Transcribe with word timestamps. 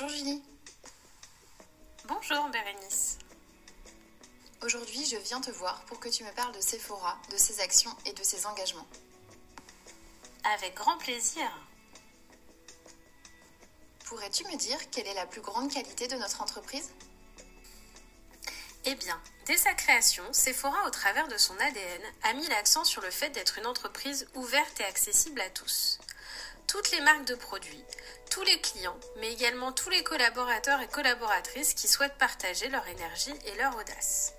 Bonjour 0.00 0.16
Julie. 0.16 0.42
Bonjour 2.06 2.48
Bérénice. 2.48 3.18
Aujourd'hui, 4.62 5.04
je 5.04 5.16
viens 5.16 5.42
te 5.42 5.50
voir 5.50 5.84
pour 5.84 6.00
que 6.00 6.08
tu 6.08 6.24
me 6.24 6.32
parles 6.32 6.54
de 6.54 6.60
Sephora, 6.62 7.18
de 7.30 7.36
ses 7.36 7.60
actions 7.60 7.94
et 8.06 8.14
de 8.14 8.22
ses 8.22 8.46
engagements. 8.46 8.86
Avec 10.54 10.74
grand 10.74 10.96
plaisir. 10.96 11.44
Pourrais-tu 14.06 14.44
me 14.44 14.56
dire 14.56 14.78
quelle 14.90 15.06
est 15.06 15.14
la 15.14 15.26
plus 15.26 15.42
grande 15.42 15.70
qualité 15.70 16.08
de 16.08 16.16
notre 16.16 16.40
entreprise? 16.40 16.92
Eh 18.86 18.94
bien, 18.94 19.20
dès 19.44 19.58
sa 19.58 19.74
création, 19.74 20.24
Sephora, 20.32 20.86
au 20.86 20.90
travers 20.90 21.28
de 21.28 21.36
son 21.36 21.58
ADN, 21.58 22.02
a 22.22 22.32
mis 22.32 22.46
l'accent 22.46 22.84
sur 22.84 23.02
le 23.02 23.10
fait 23.10 23.30
d'être 23.30 23.58
une 23.58 23.66
entreprise 23.66 24.26
ouverte 24.34 24.80
et 24.80 24.84
accessible 24.84 25.42
à 25.42 25.50
tous. 25.50 25.98
Toutes 26.66 26.90
les 26.92 27.02
marques 27.02 27.26
de 27.26 27.34
produits, 27.34 27.84
tous 28.40 28.46
les 28.46 28.60
clients, 28.60 28.96
mais 29.18 29.30
également 29.30 29.70
tous 29.70 29.90
les 29.90 30.02
collaborateurs 30.02 30.80
et 30.80 30.88
collaboratrices 30.88 31.74
qui 31.74 31.86
souhaitent 31.86 32.16
partager 32.16 32.70
leur 32.70 32.86
énergie 32.88 33.34
et 33.44 33.54
leur 33.56 33.76
audace. 33.76 34.32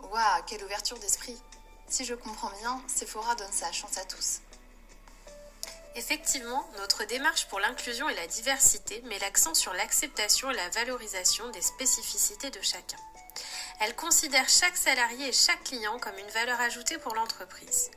Waouh, 0.00 0.42
quelle 0.46 0.64
ouverture 0.64 0.98
d'esprit 0.98 1.36
Si 1.88 2.06
je 2.06 2.14
comprends 2.14 2.50
bien, 2.60 2.80
Sephora 2.88 3.34
donne 3.34 3.52
sa 3.52 3.70
chance 3.70 3.98
à 3.98 4.04
tous. 4.06 4.40
Effectivement, 5.94 6.66
notre 6.78 7.04
démarche 7.04 7.48
pour 7.48 7.60
l'inclusion 7.60 8.08
et 8.08 8.14
la 8.14 8.26
diversité 8.26 9.02
met 9.02 9.18
l'accent 9.18 9.52
sur 9.52 9.74
l'acceptation 9.74 10.50
et 10.50 10.54
la 10.54 10.70
valorisation 10.70 11.46
des 11.50 11.60
spécificités 11.60 12.50
de 12.50 12.62
chacun. 12.62 12.96
Elle 13.80 13.96
considère 13.96 14.48
chaque 14.48 14.76
salarié 14.76 15.28
et 15.28 15.32
chaque 15.32 15.64
client 15.64 15.98
comme 15.98 16.16
une 16.16 16.30
valeur 16.30 16.60
ajoutée 16.60 16.98
pour 16.98 17.14
l'entreprise. 17.14 17.90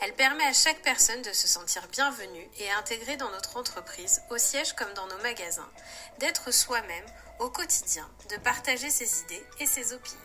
Elle 0.00 0.14
permet 0.14 0.44
à 0.44 0.52
chaque 0.52 0.82
personne 0.82 1.22
de 1.22 1.32
se 1.32 1.48
sentir 1.48 1.86
bienvenue 1.88 2.48
et 2.58 2.70
intégrée 2.70 3.16
dans 3.16 3.30
notre 3.30 3.56
entreprise, 3.56 4.22
au 4.30 4.38
siège 4.38 4.72
comme 4.74 4.92
dans 4.94 5.06
nos 5.08 5.18
magasins, 5.18 5.70
d'être 6.18 6.52
soi-même 6.52 7.06
au 7.40 7.50
quotidien, 7.50 8.08
de 8.30 8.36
partager 8.36 8.88
ses 8.88 9.22
idées 9.22 9.44
et 9.58 9.66
ses 9.66 9.92
opinions. 9.92 10.20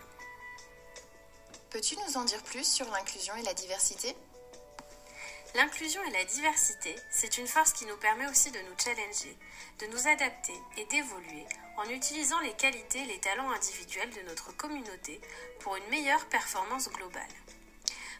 Peux-tu 1.71 1.95
nous 1.97 2.17
en 2.17 2.23
dire 2.23 2.43
plus 2.43 2.65
sur 2.65 2.89
l'inclusion 2.91 3.35
et 3.35 3.43
la 3.43 3.53
diversité? 3.53 4.15
L'inclusion 5.53 6.01
et 6.03 6.11
la 6.11 6.23
diversité, 6.23 6.95
c'est 7.09 7.37
une 7.37 7.47
force 7.47 7.73
qui 7.73 7.85
nous 7.85 7.97
permet 7.97 8.27
aussi 8.27 8.51
de 8.51 8.59
nous 8.59 8.77
challenger, 8.81 9.37
de 9.79 9.87
nous 9.87 10.07
adapter 10.07 10.53
et 10.77 10.85
d'évoluer 10.85 11.45
en 11.77 11.89
utilisant 11.89 12.39
les 12.39 12.53
qualités 12.53 12.99
et 12.99 13.05
les 13.05 13.19
talents 13.19 13.51
individuels 13.51 14.11
de 14.11 14.21
notre 14.29 14.55
communauté 14.55 15.19
pour 15.59 15.75
une 15.75 15.87
meilleure 15.89 16.25
performance 16.27 16.89
globale. 16.89 17.21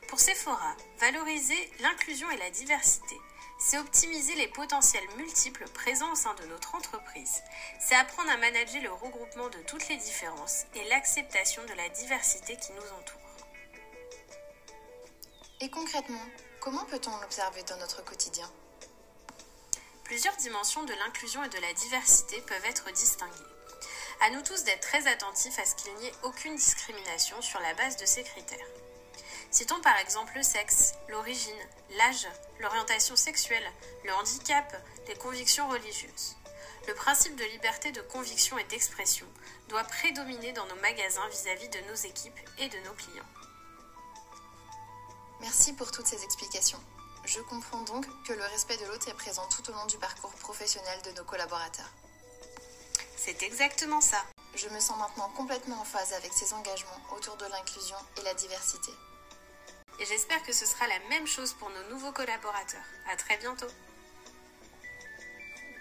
Pour 0.10 0.20
Sephora, 0.20 0.76
valoriser 1.00 1.72
l'inclusion 1.80 2.30
et 2.32 2.38
la 2.38 2.50
diversité, 2.50 3.16
c'est 3.60 3.78
optimiser 3.78 4.36
les 4.36 4.50
potentiels 4.50 5.08
multiples 5.16 5.70
présents 5.70 6.12
au 6.12 6.16
sein 6.16 6.34
de 6.34 6.46
notre 6.48 6.76
entreprise. 6.76 7.44
C'est 7.80 7.96
apprendre 7.96 8.32
à 8.32 8.38
manager 8.38 8.82
le 8.82 8.92
regroupement 8.92 9.48
de 9.48 9.60
toutes 9.60 9.88
les 9.88 9.98
différences 9.98 10.66
et 10.76 10.84
l'acceptation 10.90 11.64
de 11.64 11.74
la 11.74 11.88
diversité 11.90 12.58
qui 12.58 12.74
nous 12.74 13.00
entoure. 13.00 13.22
Et 15.62 15.70
concrètement, 15.70 16.26
comment 16.62 16.86
peut-on 16.86 17.18
l'observer 17.18 17.64
dans 17.64 17.78
notre 17.78 18.06
quotidien? 18.06 18.50
Plusieurs 20.04 20.36
dimensions 20.38 20.84
de 20.84 20.94
l'inclusion 20.94 21.44
et 21.44 21.50
de 21.50 21.58
la 21.58 21.74
diversité 21.74 22.40
peuvent 22.42 22.66
être 22.66 22.92
distinguées. 22.92 23.34
À 24.22 24.30
nous 24.30 24.44
tous 24.44 24.64
d'être 24.64 24.82
très 24.82 25.08
attentifs 25.08 25.58
à 25.58 25.66
ce 25.66 25.76
qu'il 25.76 25.94
n'y 25.96 26.06
ait 26.06 26.14
aucune 26.22 26.56
discrimination 26.56 27.42
sur 27.42 27.60
la 27.62 27.74
base 27.74 27.98
de 27.98 28.06
ces 28.06 28.22
critères. 28.22 28.68
Citons 29.50 29.82
par 29.82 29.98
exemple 29.98 30.34
le 30.36 30.44
sexe, 30.44 30.94
l'origine, 31.10 31.68
l'âge, 31.98 32.28
l'orientation 32.60 33.16
sexuelle, 33.16 33.70
le 34.06 34.14
handicap, 34.14 34.86
les 35.08 35.16
convictions 35.16 35.68
religieuses. 35.68 36.36
Le 36.88 36.94
principe 36.94 37.36
de 37.36 37.46
liberté 37.46 37.92
de 37.92 38.02
conviction 38.02 38.58
et 38.60 38.64
d'expression 38.66 39.28
doit 39.68 39.84
prédominer 39.84 40.52
dans 40.54 40.68
nos 40.68 40.82
magasins 40.82 41.28
vis-à-vis 41.30 41.68
-vis 41.68 41.82
de 41.82 41.90
nos 41.90 41.96
équipes 41.96 42.40
et 42.60 42.70
de 42.70 42.78
nos 42.86 42.94
clients. 42.94 43.51
Merci 45.42 45.74
pour 45.74 45.92
toutes 45.92 46.06
ces 46.06 46.24
explications. 46.24 46.80
Je 47.26 47.40
comprends 47.42 47.82
donc 47.82 48.06
que 48.26 48.34
le 48.34 48.44
respect 48.44 48.78
de 48.78 48.86
l'autre 48.86 49.10
est 49.10 49.14
présent 49.14 49.48
tout 49.50 49.68
au 49.72 49.74
long 49.74 49.86
du 49.88 49.98
parcours 49.98 50.34
professionnel 50.36 51.00
de 51.04 51.12
nos 51.18 51.24
collaborateurs. 51.24 51.92
C'est 53.18 53.42
exactement 53.42 54.02
ça. 54.02 54.24
Je 54.54 54.70
me 54.70 54.80
sens 54.80 55.00
maintenant 55.00 55.30
complètement 55.30 55.82
en 55.82 55.84
phase 55.84 56.14
avec 56.14 56.32
ces 56.32 56.54
engagements 56.54 57.02
autour 57.16 57.38
de 57.38 57.46
l'inclusion 57.46 57.98
et 58.20 58.22
la 58.22 58.36
diversité. 58.36 58.92
Et 60.00 60.06
j'espère 60.06 60.44
que 60.44 60.54
ce 60.54 60.66
sera 60.66 60.88
la 60.88 61.00
même 61.10 61.26
chose 61.26 61.54
pour 61.54 61.70
nos 61.72 61.90
nouveaux 61.90 62.12
collaborateurs. 62.12 62.86
À 63.12 63.16
très 63.16 63.38
bientôt. 63.38 63.68